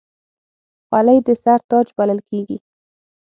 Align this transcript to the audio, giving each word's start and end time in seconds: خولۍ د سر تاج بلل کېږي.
خولۍ 0.87 1.17
د 1.27 1.29
سر 1.43 1.59
تاج 1.69 1.87
بلل 1.97 2.19
کېږي. 2.29 2.57